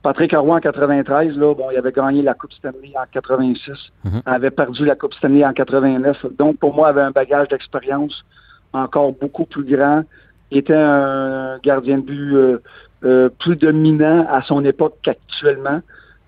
Patrick 0.07 0.31
Roy 0.31 0.55
en 0.55 0.59
93, 0.61 1.37
là, 1.37 1.53
bon, 1.53 1.65
il 1.69 1.77
avait 1.77 1.91
gagné 1.91 2.21
la 2.21 2.33
Coupe 2.33 2.53
Stanley 2.53 2.93
en 2.95 3.03
86, 3.11 3.73
mhm. 4.05 4.21
avait 4.25 4.51
perdu 4.51 4.85
la 4.85 4.95
Coupe 4.95 5.13
Stanley 5.13 5.45
en 5.45 5.51
89. 5.51 6.27
Donc, 6.37 6.59
pour 6.59 6.73
moi, 6.73 6.87
il 6.87 6.89
avait 6.91 7.01
un 7.01 7.11
bagage 7.11 7.49
d'expérience 7.49 8.23
encore 8.71 9.11
beaucoup 9.11 9.43
plus 9.43 9.65
grand. 9.65 10.03
Il 10.49 10.59
était 10.59 10.73
un 10.73 11.57
gardien 11.61 11.97
de 11.97 12.03
but 12.03 12.35
euh, 12.35 12.59
euh, 13.03 13.27
plus 13.37 13.57
dominant 13.57 14.25
à 14.31 14.41
son 14.43 14.63
époque 14.63 14.95
qu'actuellement. 15.03 15.81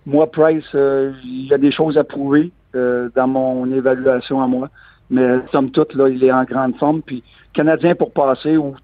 Moi, 0.06 0.30
Price, 0.30 0.66
euh, 0.76 1.14
il 1.24 1.48
y 1.48 1.54
a 1.54 1.58
des 1.58 1.72
choses 1.72 1.98
à 1.98 2.04
prouver 2.04 2.52
dans 2.74 3.28
mon 3.28 3.72
évaluation 3.72 4.44
à 4.44 4.48
moi. 4.48 4.68
Mais 5.10 5.40
somme 5.54 5.72
toute, 5.72 5.94
là, 5.94 6.10
il 6.10 6.22
est 6.22 6.34
en 6.34 6.44
grande 6.44 6.76
forme. 6.76 7.02
Puis, 7.02 7.24
Canadien 7.54 7.96
pour 7.96 8.12
passer 8.12 8.58
ou 8.58 8.76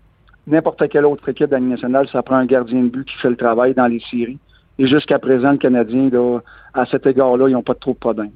n'importe 0.47 0.87
quelle 0.87 1.05
autre 1.05 1.27
équipe 1.27 1.49
de 1.49 1.57
nationale, 1.57 2.07
ça 2.07 2.23
prend 2.23 2.37
un 2.37 2.45
gardien 2.45 2.83
de 2.83 2.87
but 2.87 3.05
qui 3.05 3.17
fait 3.17 3.29
le 3.29 3.35
travail 3.35 3.73
dans 3.73 3.87
les 3.87 3.99
séries. 4.09 4.39
Et 4.79 4.87
jusqu'à 4.87 5.19
présent, 5.19 5.51
le 5.51 5.57
Canadien, 5.57 6.09
à 6.73 6.85
cet 6.85 7.05
égard-là, 7.05 7.47
ils 7.47 7.53
n'ont 7.53 7.63
pas 7.63 7.75
trop 7.75 7.93
de 7.93 7.97
problèmes. 7.97 8.31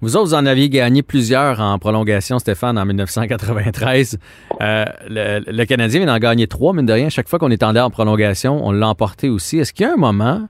Vous 0.00 0.16
autres, 0.16 0.26
vous 0.26 0.34
en 0.34 0.46
aviez 0.46 0.68
gagné 0.68 1.02
plusieurs 1.02 1.60
en 1.60 1.78
prolongation, 1.78 2.40
Stéphane, 2.40 2.76
en 2.76 2.84
1993. 2.84 4.18
Euh, 4.60 4.84
le, 5.08 5.64
Canadien 5.64 6.00
vient 6.00 6.12
d'en 6.12 6.18
gagner 6.18 6.48
trois, 6.48 6.72
mine 6.72 6.86
de 6.86 6.92
rien. 6.92 7.08
Chaque 7.08 7.28
fois 7.28 7.38
qu'on 7.38 7.50
est 7.50 7.62
en 7.62 7.90
prolongation, 7.90 8.66
on 8.66 8.72
l'a 8.72 8.88
emporté 8.88 9.28
aussi. 9.28 9.58
Est-ce 9.58 9.72
qu'il 9.72 9.86
y 9.86 9.88
a 9.88 9.92
un 9.92 9.96
moment 9.96 10.48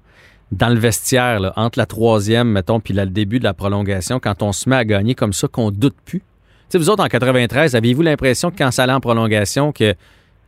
dans 0.52 0.68
le 0.68 0.78
vestiaire, 0.78 1.52
entre 1.56 1.78
la 1.78 1.86
troisième, 1.86 2.48
mettons, 2.48 2.80
puis 2.80 2.94
le 2.94 3.06
début 3.06 3.38
de 3.38 3.44
la 3.44 3.54
prolongation, 3.54 4.20
quand 4.20 4.42
on 4.42 4.52
se 4.52 4.68
met 4.68 4.76
à 4.76 4.84
gagner 4.84 5.14
comme 5.14 5.32
ça, 5.32 5.48
qu'on 5.48 5.70
doute 5.70 5.96
plus? 6.04 6.22
sais, 6.72 6.78
vous 6.78 6.88
autres, 6.88 7.04
en 7.04 7.08
93, 7.08 7.76
aviez-vous 7.76 8.02
l'impression 8.02 8.50
que 8.50 8.56
quand 8.56 8.70
ça 8.70 8.84
allait 8.84 8.92
en 8.94 9.00
prolongation, 9.00 9.72
que 9.72 9.94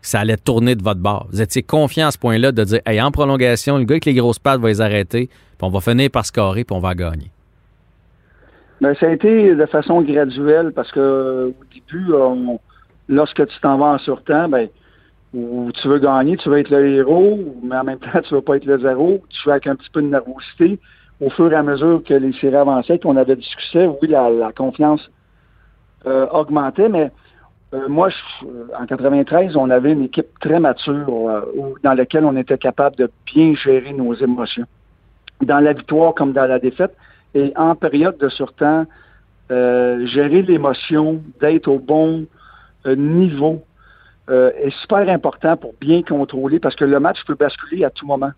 ça 0.06 0.20
allait 0.20 0.36
tourner 0.36 0.74
de 0.74 0.82
votre 0.82 1.00
bord. 1.00 1.26
Vous 1.30 1.40
étiez 1.40 1.62
confiant 1.62 2.08
à 2.08 2.10
ce 2.10 2.18
point-là 2.18 2.52
de 2.52 2.64
dire, 2.64 2.80
hey, 2.86 3.00
en 3.00 3.10
prolongation, 3.10 3.78
le 3.78 3.84
gars 3.84 3.94
avec 3.94 4.04
les 4.04 4.14
grosses 4.14 4.38
pattes 4.38 4.60
va 4.60 4.68
les 4.68 4.80
arrêter, 4.80 5.28
puis 5.28 5.58
on 5.62 5.70
va 5.70 5.80
finir 5.80 6.10
par 6.10 6.26
scorer, 6.26 6.64
puis 6.64 6.76
on 6.76 6.80
va 6.80 6.94
gagner. 6.94 7.30
Bien, 8.80 8.94
ça 8.94 9.06
a 9.06 9.10
été 9.10 9.54
de 9.54 9.66
façon 9.66 10.02
graduelle 10.02 10.72
parce 10.72 10.90
que 10.92 11.52
au 11.58 11.64
début, 11.72 12.12
lorsque 13.08 13.46
tu 13.46 13.60
t'en 13.60 13.78
vas 13.78 13.86
en 13.86 13.98
surtemps, 13.98 14.48
ben, 14.48 14.68
tu 15.32 15.88
veux 15.88 15.98
gagner, 15.98 16.36
tu 16.36 16.48
veux 16.48 16.58
être 16.58 16.70
le 16.70 16.94
héros, 16.94 17.38
mais 17.62 17.76
en 17.76 17.84
même 17.84 17.98
temps, 17.98 18.20
tu 18.22 18.34
veux 18.34 18.42
pas 18.42 18.56
être 18.56 18.66
le 18.66 18.80
zéro, 18.80 19.22
tu 19.30 19.38
veux 19.46 19.52
avec 19.52 19.66
un 19.66 19.76
petit 19.76 19.90
peu 19.90 20.02
de 20.02 20.08
nervosité. 20.08 20.78
Au 21.20 21.30
fur 21.30 21.50
et 21.52 21.54
à 21.54 21.62
mesure 21.62 22.02
que 22.04 22.14
les 22.14 22.32
séries 22.34 22.56
avançaient, 22.56 22.98
qu'on 22.98 23.16
avait 23.16 23.36
du 23.36 23.42
succès, 23.42 23.86
oui, 23.86 24.08
la, 24.08 24.52
confiance 24.52 25.08
euh, 26.06 26.26
augmentait, 26.32 26.88
mais 26.88 27.10
euh, 27.74 27.88
moi, 27.88 28.08
euh, 28.44 28.66
en 28.78 28.86
93, 28.86 29.56
on 29.56 29.68
avait 29.70 29.92
une 29.92 30.04
équipe 30.04 30.38
très 30.40 30.60
mature 30.60 31.08
euh, 31.08 31.74
dans 31.82 31.94
laquelle 31.94 32.24
on 32.24 32.36
était 32.36 32.58
capable 32.58 32.96
de 32.96 33.10
bien 33.26 33.54
gérer 33.54 33.92
nos 33.92 34.14
émotions, 34.14 34.66
dans 35.42 35.58
la 35.60 35.72
victoire 35.72 36.14
comme 36.14 36.32
dans 36.32 36.46
la 36.46 36.58
défaite. 36.58 36.94
Et 37.34 37.52
en 37.56 37.74
période 37.74 38.16
de 38.18 38.28
surtemps, 38.28 38.86
gérer 39.50 40.42
l'émotion, 40.42 41.20
d'être 41.40 41.66
au 41.66 41.80
bon 41.80 42.26
niveau 42.86 43.64
est 44.28 44.70
super 44.82 45.08
important 45.08 45.56
pour 45.56 45.74
bien 45.80 46.02
contrôler 46.02 46.60
parce 46.60 46.76
que 46.76 46.84
le 46.84 47.00
match 47.00 47.18
peut 47.26 47.34
basculer 47.34 47.84
à 47.84 47.90
tout 47.90 48.06
moment. 48.06 48.30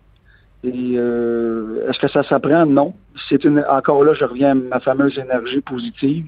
Et 0.63 0.95
est-ce 0.95 1.99
que 1.99 2.07
ça 2.07 2.23
s'apprend? 2.23 2.65
Non. 2.65 2.95
C'est 3.29 3.43
une 3.43 3.63
encore 3.69 4.03
là, 4.03 4.15
je 4.15 4.25
reviens 4.25 4.51
à 4.51 4.55
ma 4.55 4.79
fameuse 4.79 5.19
énergie 5.19 5.61
positive. 5.61 6.25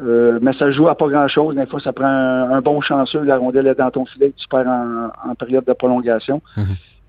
Euh, 0.00 0.38
mais 0.40 0.52
ça 0.52 0.70
joue 0.70 0.88
à 0.88 0.96
pas 0.96 1.08
grand-chose. 1.08 1.56
Des 1.56 1.66
fois, 1.66 1.80
ça 1.80 1.92
prend 1.92 2.06
un, 2.06 2.60
bon 2.60 2.80
chanceux, 2.80 3.22
la 3.22 3.36
rondelle 3.36 3.66
est 3.66 3.74
dans 3.74 3.90
ton 3.90 4.06
filet 4.06 4.32
tu 4.36 4.46
perds 4.48 4.66
en, 4.66 5.34
période 5.34 5.64
de 5.64 5.72
prolongation. 5.72 6.40
Mhm. 6.56 6.64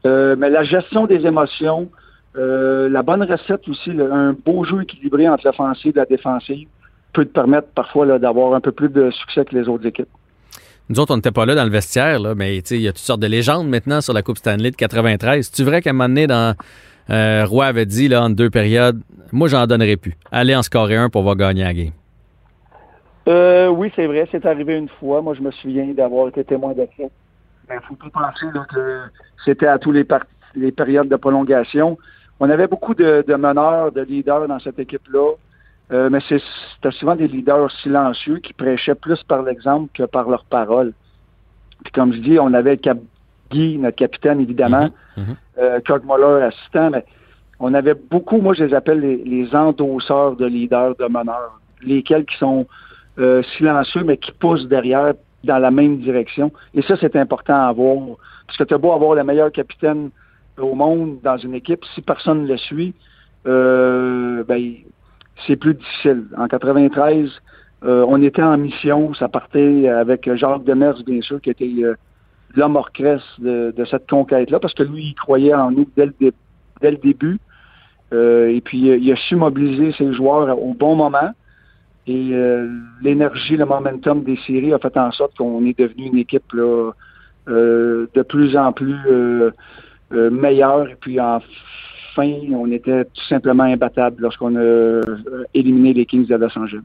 Euh, 0.05 0.35
mais 0.37 0.49
la 0.49 0.63
gestion 0.63 1.05
des 1.05 1.25
émotions, 1.25 1.89
euh, 2.37 2.89
la 2.89 3.03
bonne 3.03 3.23
recette 3.23 3.67
aussi, 3.67 3.91
un 3.91 4.33
beau 4.33 4.63
jeu 4.63 4.81
équilibré 4.83 5.29
entre 5.29 5.45
l'offensive 5.45 5.93
et 5.95 5.99
la 5.99 6.05
défensive 6.05 6.67
peut 7.13 7.25
te 7.25 7.31
permettre 7.31 7.67
parfois 7.75 8.17
d'avoir 8.17 8.53
un 8.53 8.61
peu 8.61 8.71
plus 8.71 8.89
de 8.89 9.11
succès 9.11 9.45
que 9.45 9.55
les 9.55 9.67
autres 9.67 9.85
équipes. 9.85 10.09
Nous 10.89 10.99
autres, 10.99 11.13
on 11.13 11.17
n'était 11.17 11.31
pas 11.31 11.45
là 11.45 11.53
dans 11.53 11.65
le 11.65 11.69
vestiaire, 11.69 12.19
là, 12.19 12.33
mais 12.33 12.57
il 12.57 12.81
y 12.81 12.87
a 12.87 12.91
toutes 12.91 12.99
sortes 12.99 13.19
de 13.19 13.27
légendes 13.27 13.67
maintenant 13.67 14.01
sur 14.01 14.13
la 14.13 14.23
Coupe 14.23 14.37
Stanley 14.37 14.71
de 14.71 14.75
93. 14.75 15.51
Tu 15.51 15.63
vrai 15.63 15.81
qu'à 15.81 15.91
un 15.91 15.93
moment 15.93 16.09
donné, 16.09 16.25
dans, 16.25 16.55
Roy 17.09 17.65
avait 17.65 17.85
dit 17.85 18.07
là, 18.07 18.23
en 18.23 18.31
deux 18.31 18.49
périodes, 18.49 18.99
moi, 19.31 19.47
j'en 19.47 19.67
donnerais 19.67 19.97
plus. 19.97 20.15
Allez 20.31 20.55
en 20.55 20.63
scorer 20.63 20.95
un 20.95 21.09
pour 21.09 21.21
voir 21.21 21.35
gagner 21.35 21.63
la 21.63 21.73
game. 21.73 21.91
Euh, 23.27 23.67
oui, 23.67 23.91
c'est 23.95 24.07
vrai, 24.07 24.27
c'est 24.31 24.45
arrivé 24.45 24.77
une 24.77 24.89
fois. 24.89 25.21
Moi, 25.21 25.33
je 25.35 25.41
me 25.41 25.51
souviens 25.51 25.87
d'avoir 25.93 26.29
été 26.29 26.43
témoin 26.43 26.73
de 26.73 26.87
ça. 26.97 27.03
Mais 27.69 27.75
il 27.75 27.87
faut 27.87 27.95
pas 27.95 28.09
penser 28.09 28.47
que 28.69 29.01
c'était 29.45 29.67
à 29.67 29.77
tous 29.77 29.91
les, 29.91 30.05
les 30.55 30.71
périodes 30.71 31.09
de 31.09 31.15
prolongation. 31.15 31.97
On 32.39 32.49
avait 32.49 32.67
beaucoup 32.67 32.95
de, 32.95 33.23
meneurs, 33.35 33.91
de 33.91 34.01
leaders 34.01 34.47
dans 34.47 34.59
cette 34.59 34.79
équipe-là. 34.79 35.33
Euh, 35.91 36.09
mais 36.11 36.19
c'était 36.21 36.91
souvent 36.91 37.15
des 37.15 37.27
leaders 37.27 37.71
silencieux 37.81 38.37
qui 38.37 38.53
prêchaient 38.53 38.95
plus 38.95 39.21
par 39.23 39.41
l'exemple 39.41 39.89
que 39.93 40.03
par 40.03 40.29
leurs 40.29 40.45
paroles. 40.45 40.93
Puis 41.83 41.91
comme 41.91 42.13
je 42.13 42.19
dis, 42.19 42.39
on 42.39 42.53
avait 42.53 42.77
Cap 42.77 42.99
Guy, 43.49 43.79
notre 43.79 43.95
capitaine, 43.97 44.39
évidemment, 44.39 44.89
mm 45.17 45.23
-hmm. 45.57 46.47
assistant, 46.47 46.91
mais 46.91 47.03
on 47.59 47.73
avait 47.73 47.95
beaucoup, 47.95 48.39
moi 48.39 48.53
je 48.53 48.65
les 48.65 48.73
appelle 48.73 48.99
les, 48.99 49.17
les 49.17 49.55
endosseurs 49.55 50.35
de 50.35 50.45
leaders, 50.45 50.95
de 50.95 51.07
meneurs, 51.07 51.59
lesquels 51.81 52.25
qui 52.25 52.37
sont 52.37 52.67
euh, 53.19 53.43
silencieux, 53.57 54.03
mais 54.05 54.15
qui 54.15 54.31
pousse 54.31 54.65
derrière 54.67 55.13
dans 55.43 55.57
la 55.57 55.71
même 55.71 55.97
direction. 55.97 56.53
Et 56.73 56.81
ça, 56.81 56.95
c'est 57.01 57.17
important 57.17 57.55
à 57.55 57.67
avoir. 57.67 57.97
Parce 58.47 58.57
que 58.57 58.63
tu 58.63 58.73
as 58.73 58.77
beau 58.77 58.93
avoir 58.93 59.13
le 59.15 59.23
meilleur 59.25 59.51
capitaine 59.51 60.09
au 60.57 60.73
monde 60.73 61.17
dans 61.21 61.37
une 61.37 61.53
équipe, 61.53 61.83
si 61.93 62.01
personne 62.01 62.43
ne 62.43 62.47
le 62.47 62.57
suit, 62.57 62.93
euh, 63.45 64.43
ben, 64.45 64.73
c'est 65.45 65.57
plus 65.57 65.73
difficile. 65.73 66.27
En 66.37 66.47
93, 66.47 67.29
euh, 67.83 68.05
on 68.07 68.21
était 68.21 68.41
en 68.41 68.57
mission, 68.57 69.13
ça 69.13 69.27
partait 69.27 69.89
avec 69.89 70.33
Jacques 70.35 70.63
Demers, 70.63 71.03
bien 71.05 71.21
sûr, 71.21 71.41
qui 71.41 71.49
était 71.49 71.71
l'homme 72.55 72.75
orchestre 72.77 73.27
de, 73.39 73.85
cette 73.89 74.09
conquête-là, 74.09 74.59
parce 74.59 74.73
que 74.73 74.83
lui, 74.83 75.07
il 75.07 75.15
croyait 75.15 75.53
en 75.53 75.71
nous 75.71 75.87
dès 75.97 76.05
le, 76.05 76.13
dès 76.81 76.91
le 76.91 76.97
début. 76.97 77.39
et 78.13 78.61
puis, 78.63 78.79
il 78.79 79.11
a 79.11 79.15
su 79.15 79.35
mobiliser 79.35 79.91
ses 79.93 80.13
joueurs 80.13 80.57
au 80.61 80.73
bon 80.73 80.95
moment. 80.95 81.31
Et 82.09 82.29
euh, 82.33 82.67
l'énergie, 83.03 83.55
le 83.55 83.65
momentum 83.65 84.23
des 84.23 84.35
séries 84.47 84.73
a 84.73 84.79
fait 84.79 84.97
en 84.97 85.11
sorte 85.11 85.37
qu'on 85.37 85.63
est 85.63 85.77
devenu 85.77 86.07
une 86.07 86.17
équipe 86.17 86.53
là, 86.53 86.89
euh, 87.47 88.07
de 88.15 88.23
plus 88.23 88.57
en 88.57 88.73
plus 88.73 88.95
euh, 89.05 89.51
meilleure. 90.11 90.89
Et 90.89 90.95
puis 90.99 91.19
en 91.19 91.39
fin, 92.15 92.31
on 92.53 92.71
était 92.71 93.05
tout 93.05 93.25
simplement 93.27 93.63
imbattable 93.63 94.21
lorsqu'on 94.21 94.55
a 94.55 95.01
éliminé 95.53 95.93
les 95.93 96.05
Kings 96.05 96.27
de 96.27 96.35
Los 96.35 96.57
Angeles. 96.57 96.81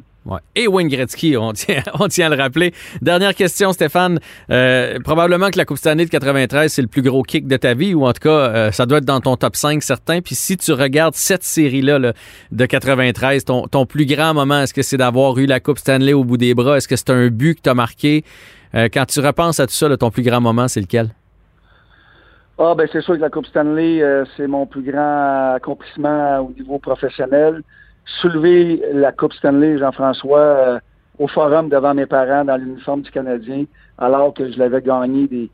Et 0.55 0.67
Wayne 0.67 0.89
Gretzky, 0.89 1.37
on 1.39 1.53
tient, 1.53 1.83
à 1.87 2.29
le 2.29 2.37
rappeler. 2.37 2.73
Dernière 3.03 3.35
question, 3.35 3.73
Stéphane. 3.73 4.21
Euh, 4.51 4.99
probablement 5.01 5.51
que 5.51 5.59
la 5.59 5.65
Coupe 5.65 5.79
Stanley 5.79 6.07
de 6.07 6.11
93, 6.11 6.73
c'est 6.73 6.83
le 6.83 6.89
plus 6.89 7.03
gros 7.03 7.23
kick 7.23 7.47
de 7.47 7.57
ta 7.57 7.75
vie, 7.75 7.95
ou 7.95 8.07
en 8.07 8.13
tout 8.13 8.21
cas, 8.21 8.31
euh, 8.31 8.73
ça 8.73 8.87
doit 8.87 8.99
être 8.99 9.05
dans 9.05 9.21
ton 9.21 9.37
top 9.37 9.57
5 9.57 9.83
certain. 9.83 10.21
Puis 10.21 10.35
si 10.35 10.57
tu 10.57 10.73
regardes 10.73 11.15
cette 11.15 11.45
série-là 11.45 12.13
de 12.53 12.67
93, 12.67 13.45
ton, 13.45 13.87
plus 13.87 14.07
grand 14.07 14.35
moment, 14.35 14.61
est-ce 14.63 14.75
que 14.75 14.83
c'est 14.83 14.97
d'avoir 14.97 15.39
eu 15.39 15.47
la 15.47 15.61
Coupe 15.61 15.79
Stanley 15.79 16.13
au 16.13 16.25
bout 16.25 16.37
des 16.37 16.55
bras? 16.55 16.79
Est-ce 16.79 16.89
que 16.89 16.97
c'est 16.97 17.11
un 17.11 17.29
but 17.29 17.57
que 17.57 17.63
t'as 17.63 17.75
marqué? 17.75 18.25
Euh, 18.75 18.89
quand 18.93 19.05
tu 19.07 19.21
repenses 19.21 19.61
à 19.61 19.67
tout 19.67 19.75
ça, 19.75 19.95
ton 19.97 20.11
plus 20.11 20.23
grand 20.23 20.41
moment, 20.41 20.69
c'est 20.69 20.81
lequel? 20.81 21.11
Ah 22.59 22.75
ben 22.77 22.89
c'est 22.93 23.01
sûr 23.01 23.17
que 23.17 23.21
la 23.21 23.31
Coupe 23.31 23.47
Stanley, 23.47 24.03
c'est 24.37 24.47
mon 24.47 24.67
plus 24.67 24.83
grand 24.83 25.55
accomplissement 25.55 26.39
au 26.39 26.53
niveau 26.53 26.79
professionnel 26.79 27.63
soulever 28.07 28.83
la 28.93 29.13
Coupe 29.13 29.33
Stanley, 29.33 29.79
Jean-François, 29.79 30.39
euh, 30.39 30.79
au 31.19 31.29
forum 31.29 31.69
devant 31.69 31.95
mes 31.95 32.07
parents 32.07 32.45
dans 32.45 32.57
l'uniforme 32.57 33.03
du 33.03 33.11
Canadien, 33.11 33.65
alors 33.99 34.35
que 34.35 34.51
je 34.51 34.59
l'avais 34.59 34.83
gagné 34.83 35.29
des, 35.29 35.51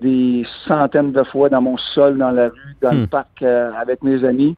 des 0.00 0.46
centaines 0.66 1.12
de 1.12 1.22
fois 1.24 1.48
dans 1.48 1.60
mon 1.60 1.76
sol, 1.76 2.18
dans 2.18 2.30
la 2.30 2.48
rue, 2.48 2.76
dans 2.80 2.92
le 2.92 3.02
hmm. 3.02 3.08
parc 3.08 3.42
euh, 3.42 3.70
avec 3.74 4.02
mes 4.02 4.24
amis. 4.24 4.56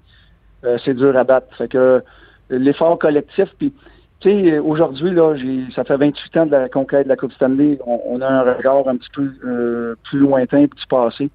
Euh, 0.65 0.79
c'est 0.85 0.95
dur 0.95 1.17
à 1.17 1.25
battre. 1.25 1.49
Fait 1.57 1.69
que 1.69 2.03
l'effort 2.49 2.99
collectif, 2.99 3.49
puis 3.59 3.73
tu 4.21 4.31
sais, 4.31 4.59
aujourd'hui, 4.59 5.11
là, 5.11 5.35
j'ai, 5.35 5.65
ça 5.75 5.85
fait 5.85 5.97
28 5.97 6.37
ans 6.39 6.47
de 6.47 6.53
la 6.53 6.69
conquête 6.69 7.05
de 7.05 7.09
la 7.11 7.17
Coupe 7.17 7.33
Stanley. 7.33 7.79
On, 7.87 8.21
a 8.23 8.29
un 8.29 8.55
regard 8.55 8.89
un 8.89 8.97
petit 8.97 9.11
peu 9.13 9.97
plus 10.05 10.19
lointain, 10.19 10.63
du 10.63 10.87
passé. 10.89 11.29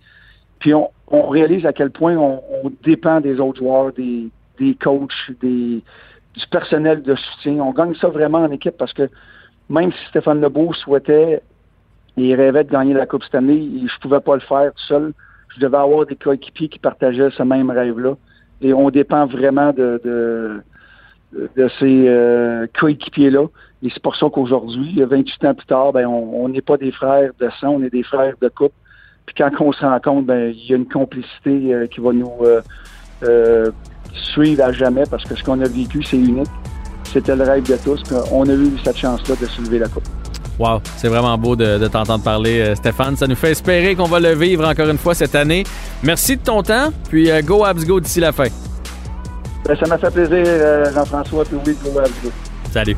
Puis 0.61 0.73
on, 0.73 0.89
on 1.07 1.27
réalise 1.27 1.65
à 1.65 1.73
quel 1.73 1.91
point 1.91 2.15
on, 2.15 2.41
on 2.63 2.71
dépend 2.83 3.19
des 3.19 3.39
autres 3.39 3.59
joueurs, 3.59 3.91
des, 3.91 4.29
des 4.59 4.75
coachs, 4.75 5.31
des, 5.41 5.83
du 6.35 6.47
personnel 6.49 7.01
de 7.01 7.15
soutien. 7.15 7.55
On 7.55 7.71
gagne 7.71 7.95
ça 7.95 8.07
vraiment 8.07 8.39
en 8.39 8.51
équipe 8.51 8.77
parce 8.77 8.93
que 8.93 9.09
même 9.69 9.91
si 9.91 10.05
Stéphane 10.09 10.39
Lebeau 10.39 10.71
souhaitait 10.73 11.41
et 12.15 12.35
rêvait 12.35 12.63
de 12.63 12.71
gagner 12.71 12.93
la 12.93 13.05
Coupe 13.05 13.23
cette 13.23 13.35
année, 13.35 13.69
je 13.85 13.99
pouvais 13.99 14.19
pas 14.19 14.35
le 14.35 14.41
faire 14.41 14.71
tout 14.73 14.83
seul. 14.87 15.13
Je 15.55 15.59
devais 15.59 15.77
avoir 15.77 16.05
des 16.05 16.15
coéquipiers 16.15 16.69
qui 16.69 16.79
partageaient 16.79 17.31
ce 17.31 17.43
même 17.43 17.71
rêve-là. 17.71 18.15
Et 18.61 18.73
on 18.73 18.89
dépend 18.89 19.25
vraiment 19.25 19.73
de, 19.73 19.99
de, 20.05 20.61
de 21.33 21.69
ces 21.79 22.05
euh, 22.07 22.67
coéquipiers-là. 22.79 23.47
Et 23.83 23.89
c'est 23.89 24.03
pour 24.03 24.15
ça 24.15 24.27
qu'aujourd'hui, 24.31 25.01
28 25.01 25.45
ans 25.45 25.53
plus 25.55 25.65
tard, 25.65 25.91
ben, 25.91 26.05
on 26.05 26.47
n'est 26.49 26.61
pas 26.61 26.77
des 26.77 26.91
frères 26.91 27.31
de 27.39 27.49
sang, 27.59 27.69
on 27.69 27.83
est 27.83 27.89
des 27.89 28.03
frères 28.03 28.35
de 28.39 28.47
coupe. 28.49 28.73
Puis 29.33 29.43
quand 29.43 29.65
on 29.65 29.71
se 29.71 29.81
rencontre, 29.81 30.27
ben, 30.27 30.53
il 30.53 30.69
y 30.69 30.73
a 30.73 30.77
une 30.77 30.87
complicité 30.87 31.73
euh, 31.73 31.87
qui 31.87 32.01
va 32.01 32.11
nous 32.11 32.31
euh, 33.23 33.71
suivre 34.33 34.63
à 34.63 34.71
jamais 34.73 35.03
parce 35.09 35.23
que 35.23 35.35
ce 35.35 35.43
qu'on 35.43 35.61
a 35.61 35.67
vécu, 35.67 36.03
c'est 36.03 36.17
unique. 36.17 36.49
C'était 37.05 37.35
le 37.35 37.43
rêve 37.43 37.63
de 37.63 37.77
tous. 37.77 38.03
On 38.31 38.47
a 38.49 38.53
eu 38.53 38.71
cette 38.83 38.97
chance-là 38.97 39.35
de 39.39 39.45
soulever 39.45 39.79
la 39.79 39.87
coupe. 39.87 40.03
Wow, 40.59 40.81
c'est 40.97 41.07
vraiment 41.07 41.37
beau 41.37 41.55
de, 41.55 41.87
t'entendre 41.87 42.23
parler, 42.23 42.75
Stéphane. 42.75 43.15
Ça 43.15 43.25
nous 43.25 43.35
fait 43.35 43.51
espérer 43.51 43.95
qu'on 43.95 44.05
va 44.05 44.19
le 44.19 44.33
vivre 44.33 44.67
encore 44.67 44.89
une 44.89 44.97
fois 44.97 45.13
cette 45.13 45.35
année. 45.35 45.63
Merci 46.03 46.37
de 46.37 46.41
ton 46.41 46.61
temps, 46.61 46.89
puis 47.09 47.29
go 47.43 47.65
Abs 47.65 47.85
go 47.85 47.99
d'ici 47.99 48.19
la 48.19 48.31
fin. 48.31 48.47
Ben, 49.65 49.77
ça 49.77 49.87
m'a 49.87 49.97
fait 49.97 50.11
plaisir, 50.11 50.45
Jean-François, 50.93 51.45
puis 51.45 51.57
oui, 51.65 51.75
go 51.83 51.99
Abs 51.99 52.23
go. 52.23 52.29
Salut. 52.69 52.97